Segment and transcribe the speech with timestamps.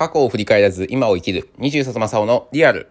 [0.00, 1.50] 過去を振り返らず今を生きる。
[1.58, 2.88] 20冊正雄のリアル。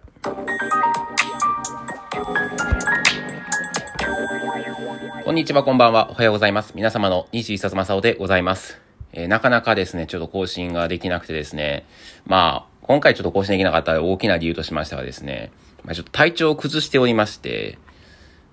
[5.25, 6.11] こんにちはこんばんは。
[6.11, 6.73] おはようございます。
[6.75, 8.79] 皆様の21冊正雄でございます。
[9.11, 11.87] えー、なかなかですね、ちょっと更新ができなくてですね、
[12.27, 15.51] まあ、今回ちょっと更新できなかった大きな理由としましてはですね、
[15.83, 17.79] まあ、ちょっと体調を崩しておりまして、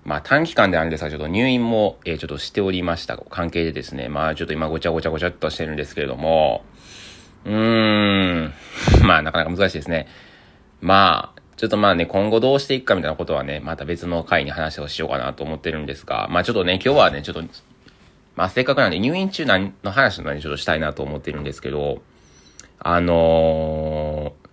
[0.03, 3.17] まあ短期間であるんですが、ちょっと入院も、え、ちょっとしておりました。
[3.17, 6.63] 関係でですね、まあちょっと今ごちゃごちゃごちゃっとしてるんですけれども、
[7.47, 8.53] うーん、
[9.07, 10.07] まあなかなか難しいですね。
[10.81, 17.41] まあ、ちょっとまあね、今後どうしていくかみたいなことはね、また別の回に話をしようかなと思ってるんですが、まあちょっとね、今日はね、ちょっと
[18.37, 22.03] まあ、せっかくなんで入院中の話のにちょっとしたいなと思ってるんですけど、
[22.77, 24.49] あのー、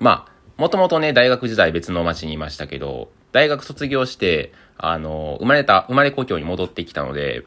[0.00, 7.44] まあ、もともとね、大学時代別の町にいましたけど、大学卒業して、あのー、生まれた、生まれ故郷に戻ってきたので、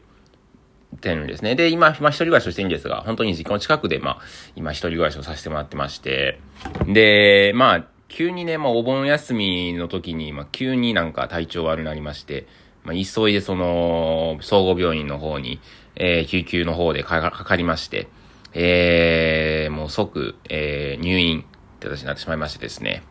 [0.96, 1.54] てるんですね。
[1.54, 4.18] で、今、今一人暮らしをしてるんですが、本当に実家の近くで、まあ、
[4.54, 6.40] 今一人暮らしをさせてもらってまして、
[6.86, 12.46] で、まあ、急にね、まあ、お盆休みの時に、まあ、急になんか体調悪くなりまして、
[12.84, 15.60] まあ、急いでその、総合病院の方に、
[15.96, 18.08] えー、救急の方でかかりまして、
[18.52, 21.44] えー、もう即、えー、入院っ
[21.78, 23.02] て形になってしまいましてですね。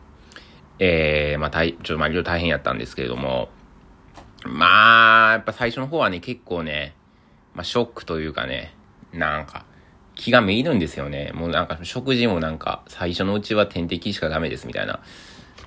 [0.78, 3.48] えー、まあ、大、ちょっとまあ、いろいろ大変やったんですけれども、
[4.44, 6.94] まあ、やっぱ最初の方はね、結構ね、
[7.56, 8.74] まあ、ショックというかね、
[9.12, 9.64] なんか、
[10.14, 11.32] 気がめいるんですよね。
[11.34, 15.00] もうなんか、食事もなんか、最初のうちは点滴しかダメですみたいな。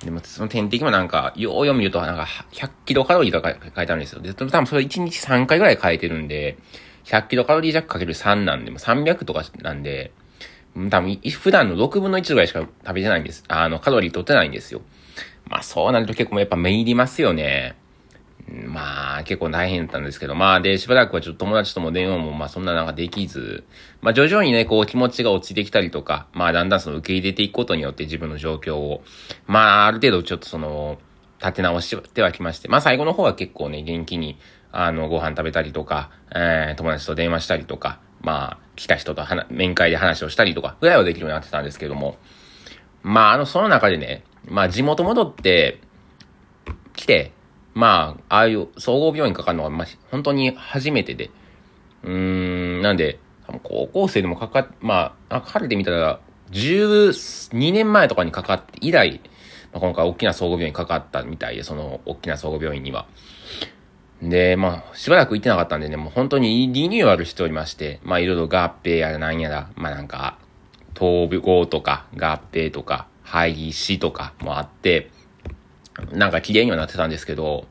[0.04, 4.22] でも、その点滴もなんか、よう読みると、なんか、100キロカロリーとか書いてあるんですよ。
[4.22, 6.58] で、多分それ1日3回ぐらい書いてるんで、
[7.04, 10.12] 100キロカロリー弱かける3なんで、も300とかなんで、
[10.90, 13.42] 多分、普段の6分の1ぐらいしか食べてないんです。
[13.48, 14.82] あの、カロリー取ってないんですよ。
[15.48, 17.74] まあ、そうなると結構やっぱめいりますよね。
[18.50, 23.64] まあ、結構大変だったんですけど、まあ、で、しばらくはちょっと友達とも電話も、まあ、そんななんかできず、
[24.02, 29.02] まあ、徐々にね、こう、気持ちが落ちてきたりとか、まあ、だんだんその受け入れていくことによって自分の状況を、
[29.46, 30.98] まあ、ある程度ちょっとその、
[31.38, 34.36] 立て直してはきまして、まあ、最後の方は結構ね、元気に、
[34.72, 42.16] あの、ご飯食べたりとか、えー、友達と電話したりとか、まあ、来た人と面会で話をしたりとか、ぐらいはできるようになってたんですけども、
[43.02, 45.80] まあ、あの、その中でね、まあ、地元戻って、
[46.94, 47.32] 来て、
[47.80, 51.30] まあ、ああいう総合病院かかるのは、まあ、本当に初めてで。
[52.02, 53.18] うーん、なんで、
[53.62, 56.20] 高校生でもかかっ、まあ、かかれてみたら、
[56.52, 59.22] 12年前とかにかかって以来、
[59.72, 63.06] まあ、今回大きな総合病院かかったみたいで、その大きな総合病院には。
[64.20, 70.36] で、まあ、しばらく行ってなかったんでね、もう本当にリニューアルしておりまして、まあ、いろいろ合併やらなんやら、まあなんか、
[70.94, 75.10] 統合とか合併とか廃止とかもあって、
[76.12, 77.66] なんか綺麗にはなってたんですけど、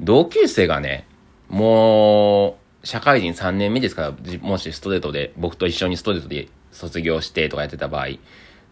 [0.00, 1.06] 同級生がね、
[1.48, 8.08] もう、社会人3年目ですから、もしストレートで、僕と一緒にストレートで卒業してとかやってた場合、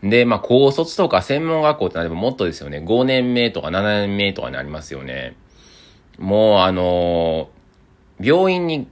[0.03, 2.79] で、まあ、高卒とか専門学校ってなればもっとですよね。
[2.79, 5.37] 5年目とか7年目とかになりますよね。
[6.19, 8.87] もう、あのー、病院に、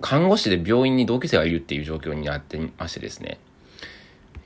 [0.00, 3.38] 看護師で病院に同級生がいるっていう状況になってましてですね。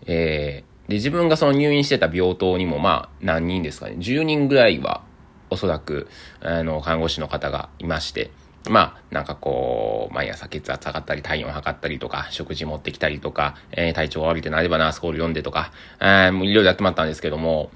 [0.07, 5.03] えで、自分がその入院してた病棟にも、まあ、何人ですかね、10人ぐらいは、
[5.51, 6.09] おそらく、
[6.41, 8.31] あの、看護師の方がいまして、
[8.69, 17.71] まあ、なんかこう、毎朝血圧上がったり、体温測ったりとか、食事持ってきたりとか、えー、体調悪いってなればナースコール読んでとか、えー、もういろいろやってもらったんですけども、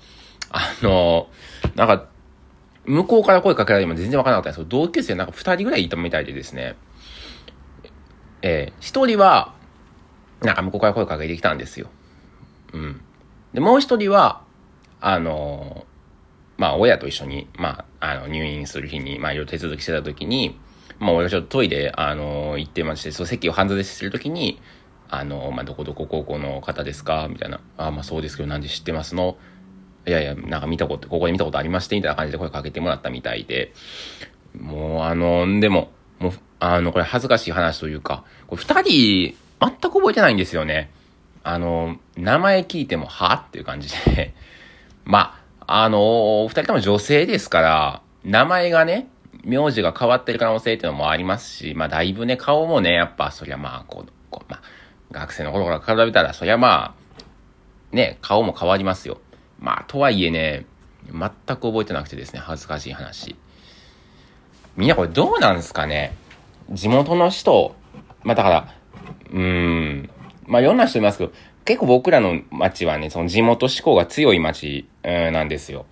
[0.51, 1.29] あの、
[1.75, 2.07] なんか、
[2.85, 6.77] 向こうから声かけられても全然わからなかったんですけど、同級生なんか二人ぐらいいたみたいでですね、
[8.43, 9.55] えー、一人は、
[10.41, 11.89] なんか向こうから声かけてきたんですよ。
[12.73, 13.01] うん。
[13.53, 14.43] で、もう一人は、
[15.01, 15.85] あの、
[16.57, 20.59] まあ、親と一緒に、まあ、あの、入院する日に、まあ、いろいろ手続きしてた時に、
[20.99, 24.61] まあ、親がちょっとトイレ、あの、行ってまして、その席を半ずしてる時に、
[25.09, 27.29] あの、まあ、どこどこ高校の方ですか？
[27.29, 27.61] みたいな。
[27.77, 29.37] あまあ、そうですけど、なんで知ってますの？
[30.07, 31.97] いやいや、なんか見たこと、ここで見たことありまして？
[31.97, 33.73] みたいな感じで声かけてもらったみたいで、
[34.59, 40.91] もう、あの、でも、もう、あの、これ恥ずかしい話というか、これ二人、全く覚えてないんですよね。
[41.45, 43.45] あの、名前聞いても、は？
[43.49, 44.35] っていう感じで
[45.05, 49.09] まあ、あの、お二人とも女性ですから、名前がね、
[49.45, 54.61] 名字が変わってる可能性っていうのもありますし、まあ、だいぶね、顔もね、やっぱ、そりゃまあ、こう、こうまあ、
[55.11, 56.95] 学生の頃から比べたら、そりゃま
[57.93, 59.19] あ、ね、顔も変わりますよ。
[59.59, 60.67] まあ、とはいえね、
[61.11, 63.37] 全く覚えてなくてですね、恥ずかしい話。
[64.77, 66.17] みんなこれどうなんですかね？
[66.71, 67.75] 地元の人、
[68.23, 68.75] まあだから、
[69.33, 69.41] うー
[70.03, 70.11] ん、
[70.47, 71.33] まあいろんな人いますけど、
[71.65, 75.87] 結構僕らの町はね、その地元志向が強い町、うん、なんですよ。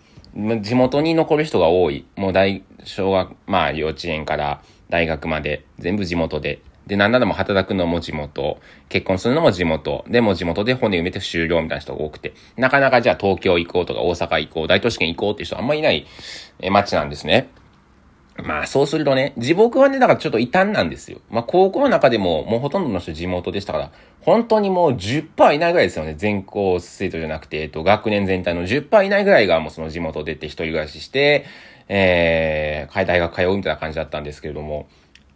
[0.62, 2.04] 地元に残る人が多い。
[2.16, 8.58] もう大、小学、まあ幼稚園から大学まで全部地元でで、なんならも働くのも地元、
[8.88, 16.04] 結婚するのも地元、でも地元で骨埋めて終了みたいな人が多くて、なかなかじゃあ東京行こうとか大阪行こう、大都市圏行こうっていう人あんまりいない
[16.68, 17.48] 街なんですね。
[18.44, 21.20] まあそうするとね、地獄はね、だからちょっと異端なんですよ。
[21.30, 23.92] まあ高校の中でももうほとんどの人地元でしたから、
[24.22, 26.14] 本当にもう10%以内ぐらいですよね。
[26.16, 31.46] 全校生徒じゃなくて、えっと、学年全体の10%以内ぐらいがもうその地元出て一人暮らしして、
[31.88, 34.88] えー、大学通うみたいな感じだったんですけれども、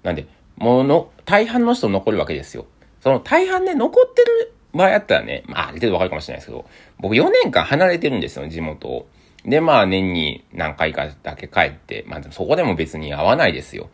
[0.03, 2.67] なんで、もうの、大半の人残るわけですよ。
[3.01, 6.65] その大半ね、残ってる場合やったらね、まあ、ある程度わかるかもしれないですけど、
[7.01, 9.07] 僕4年間離れてるんですよ、地元を。
[9.45, 13.91] で、まあ年に何回かだけ帰って、まあそこでも別に会わないですよ。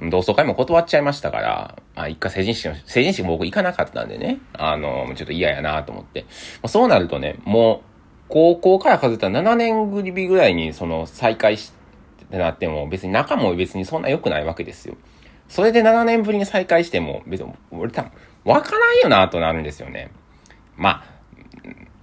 [0.00, 6.24] 同窓会も断っちゃいましたから、まあ一回成人式の、成人式も僕行かなかったんでね、あの、ちょっと嫌やなと思って。
[6.62, 7.94] ま、そうなるとね、もう、
[8.28, 11.72] 高校から数えたら7年ぶりぐらいにその再会し
[12.30, 14.96] てなっても別に仲も別にそんな良くないわけですよ。
[15.48, 18.10] それで7年ぶりに再会しても別に俺多分
[18.44, 20.10] わからんよなとなるんですよね。
[20.76, 21.14] まあ、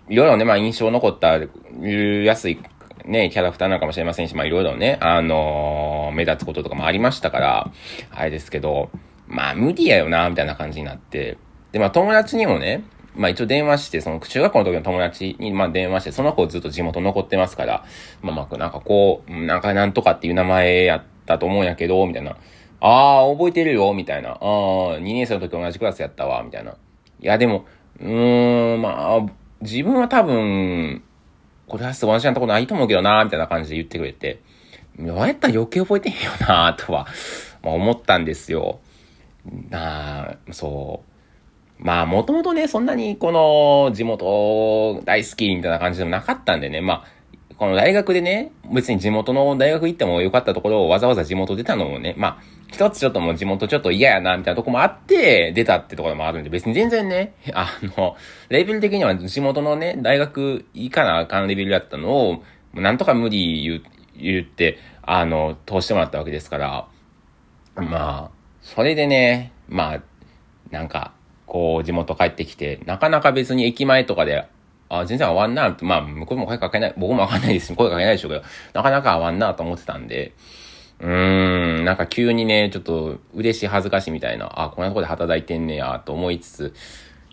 [0.09, 2.59] いろいろね、まあ印象残ったやすい
[3.05, 7.71] ね、キャラクターなのかもしれませんし、まあいろいろね、あのー、目立つこととかもありましたから、
[8.11, 8.89] あれですけど、
[9.27, 11.37] まあ無理やよな、みたいな感じになって、
[11.71, 12.83] で、まあ友達にもね、
[13.15, 17.85] まあ一応電話して、その中学校の時の友達にまあ電話して、その子ずっと地元残ってますから、
[18.21, 22.37] まあまあなんかこう、なんかなんとかっていう名前やったと思うんやけど、みたいな。
[22.81, 24.31] ああ、覚えてるよ、みたいな。
[24.31, 26.71] ああ、2年生の時同じクラスやったわ、みたいな。
[26.71, 26.75] い
[27.19, 27.65] や、でも、
[27.99, 29.25] うーん、まあ、
[29.61, 31.03] 自分は多分、
[31.71, 34.41] これは同じなとこないと思うけどなみたいな感じで言ってくれて、
[34.99, 37.07] どうやったら余計覚えてへんよなとは、
[37.63, 38.81] まあ、思ったんですよ。
[39.69, 41.01] なあ、そ
[41.79, 41.81] う。
[41.81, 47.07] まあ、もともとね、そんなにこの地元大好きみたいな感じでもなかったんでね、まあ、
[47.61, 58.15] この大学でね、別に地元の大学行ってもよかったところをわざわざ地元出たのもね、まあ、一つちょっともう地元ちょっと嫌やな、みたいなとこもあって、出たってところもあるんで、別に全然ね、あの、
[58.49, 62.43] レベル的には地元のね、大学行かなあかんレベルだったのを、
[62.73, 63.83] なんとか無理言
[64.19, 66.87] 言って、あの、通してもらったわけですから、
[67.75, 68.31] まあ、
[68.63, 70.01] それでね、まあ、
[70.71, 71.13] なんか、
[71.45, 74.47] こう、地元帰ってきて、なかなか別に駅前とかで
[74.91, 78.43] あ、全然合わんなって、まあ、向こうも声かけない、僕もわかんないです、声かけないでしょうけど、
[78.73, 80.33] なかなか合わんなと思ってたんで、
[80.99, 86.73] うーん、なんか急にね、ちょっと嬉しい恥ずかしいみたいな、あ、こんなとこで働いてんねや、と思いつつ、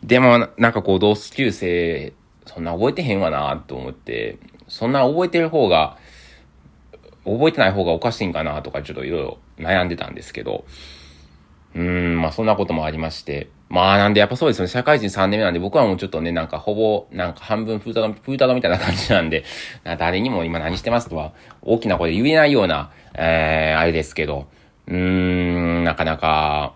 [0.04, 2.12] でも、なんかこう、同級生、
[2.46, 4.38] そんな覚えてへんわな、と思って、
[4.68, 5.96] そんな覚えてる方が、
[7.24, 10.64] 覚えてない方がおかしいんかな、とか、ちょっといろいろ悩んでたんですけど、
[11.78, 14.66] うん、まあそんなこともありまして、まあなんでやっぱそうですね。
[14.66, 19.44] 社会人3年目なんで僕はもうちょっとね、なんかほぼ、なんか半分フータド、フータドみたいな感じなんで、
[19.84, 24.48] 誰にも今何してますとは大きな声で言えないような、えー、あれですけど、
[24.88, 26.74] うーん、なかなか、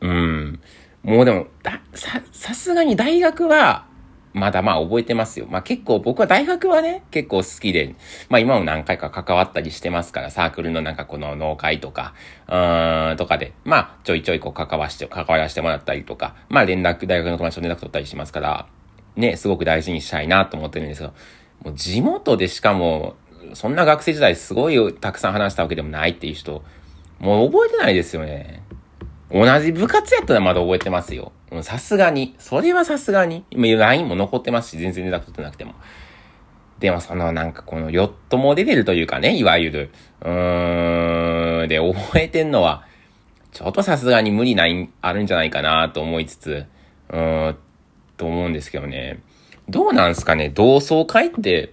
[0.00, 0.60] うん、
[1.04, 3.86] もうでも、だ、さ、さすがに大学は、
[4.32, 5.46] まだまあ覚えてますよ。
[5.50, 7.94] まあ結構僕は大学はね、結構好きで、
[8.28, 12.14] まあ今も何回か関わったりしてますから、サークルのなんかこの農会とか、
[12.48, 18.66] うーん、とかで、まあちょいちょいこう関わして、関わらせてもらったりとか、まあ連絡、大学の友達と連絡取ったりしますから、
[19.16, 21.14] ね、すごく大事にしたいなと思ってるんですけど、
[21.64, 23.16] もう地元でしかも、
[23.54, 26.62] そんな学生時代すごいたくさん話したわけでもないっていう人、
[27.18, 28.62] もう覚えてないですよね。
[29.32, 31.32] 同じ部活やったらまだ覚えてますよ。
[31.62, 32.34] さすがに。
[32.38, 33.44] それはさすがに。
[33.50, 35.74] 今、LINE も残ってますし、全然連絡取ってなくても。
[36.80, 39.90] でもそのなんかこのヨットも出てるというかね、いわゆる。
[40.22, 41.68] うーん。
[41.68, 42.84] で、覚えてんのは、
[43.52, 46.66] ちょっとさすがに無理ない、あるんじゃないかなと思いつつ、
[47.10, 47.56] うーん、
[48.16, 49.20] と思うんですけどね。
[49.68, 50.48] どうなんすかね？
[50.48, 51.72] 同窓会って、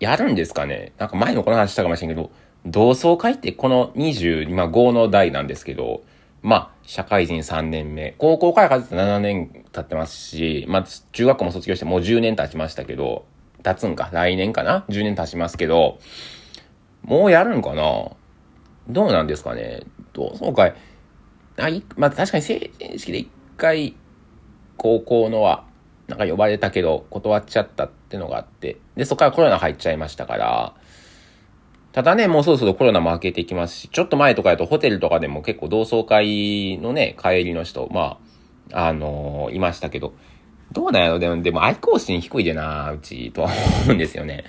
[0.00, 0.92] やるんですかね？
[0.98, 2.30] なんか前のこの話したかもしれんけど、
[2.66, 6.02] 同窓会ってこの25の代なんですけど、
[6.42, 8.14] まあ、社会人3年目。
[8.18, 13.26] 高校から数えて7年経ってますし、まあ、中学校も卒業してもう10年経ちましたけど、
[13.62, 14.08] 経つんか？
[14.12, 15.98] 来年かな ?10 年経ちますけど、
[17.02, 18.10] もうやるんかな？
[18.88, 19.82] どうなんですかね？
[20.14, 20.74] 同窓会。
[21.58, 23.28] あ、い、まあ、確かに成人式で一
[23.58, 23.94] 回、
[24.78, 25.64] 高校のは、
[26.08, 30.74] なんか呼ばれたけど、断っちゃったってのがあって、で、そこからコロナ入っちゃいましたから、
[31.92, 38.18] ただね、もうそろそろコロナも明けていきますし、ちょっと前とかだとホテルとかでも結構同窓会のね、帰りの人、ま
[38.72, 40.14] あ、あのー、いましたけど、
[40.70, 41.18] どうなんやろ？
[41.18, 43.48] でも、でも愛好心低いでな、うち、とは
[43.82, 44.44] 思うんですよね。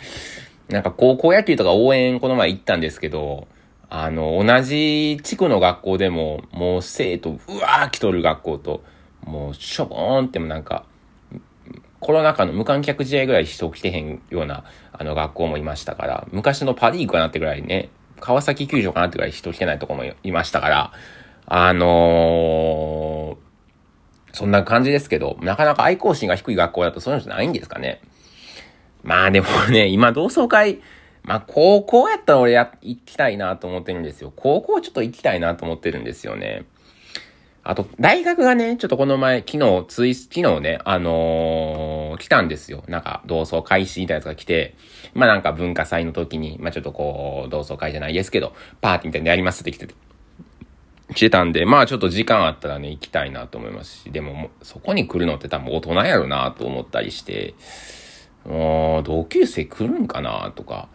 [0.69, 3.48] なんか高校野球とか応援この前行ったんですけど、
[3.89, 8.83] あの、同じ地区の学校でも、もう生徒、うわー来とる学校と、
[9.25, 10.86] もうしょぼーんってもなんか、
[12.01, 17.89] コロナ禍の無観客試合ぐらい人来てへんような、あの学校もいましたから、昔のパリーグかなってぐらいね、
[18.20, 20.91] 川崎球場かなってぐらい人来てないとこもいましたから、
[21.46, 28.01] あのー、そんな感じですけど、なかなか愛好心が低い学校だとそういうのじゃないんですかね。
[29.03, 30.81] まあでもね、今同窓会、
[31.24, 34.34] まあ高校やったら俺や、行きたいなと思ってるんですよ。
[34.36, 36.65] 高校ちょっと行きたいなと思ってるんですよね。
[37.71, 42.83] あと、大学がね、ちょっとこの前、昨日、つい、昨日ね、あのー、来たんですよ。
[42.89, 44.75] なんか、同窓会しみたいなやつが来て、
[45.13, 49.95] まあなんか文化祭の時に、まあちょっとこう、同窓会じゃないですけど、パーティーみたいなのやりますって来てて、
[51.15, 57.55] 来てたんで、まあちょっと時間あったらね、行きたいなと思いますし、でももそこに来るのって多分大人やろなと思ったりして、
[58.43, 60.89] もう、同級生来るんかなとか、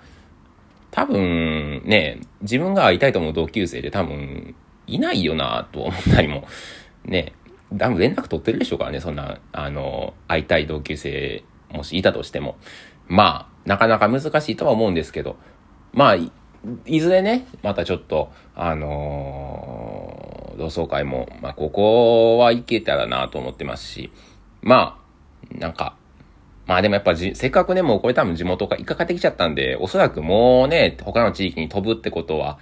[0.90, 4.54] 多分ね、自分が会いたいと思う同級生で多分、
[4.86, 6.46] いないよなと思ったりも、
[7.04, 7.32] ね、
[7.76, 12.56] 多分連絡取ってるでしょうからね、そんな、あの、会いたい同級生、もしいたとしても。
[13.08, 15.36] まあ、なかなか難しいとは思うんですけど、
[15.92, 16.30] まあ、い
[16.84, 24.10] いずれね、またちょっと、あのー、同窓会も、まあ、ここは行けたらなと思ってますし、
[24.62, 25.00] ま
[25.52, 25.96] あ、なんか、
[26.66, 32.58] まあでもやっぱじ、せっかくね、もうこれ多分地元が一回帰ってきちゃったんで、おそらくもうね、他の地域に飛ぶってことは、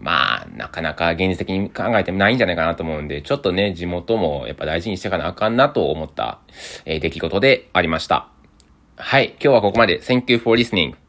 [0.00, 6.38] まあ、なかなか現実的に考えてもないんじゃないかなと思うんで、ちょっとね、地元もやっぱ大事にしてかなあかんなと思った、
[6.84, 8.28] えー、出来事でありました。
[8.96, 10.00] はい、今日はここまで。
[10.00, 11.07] Thank you for listening.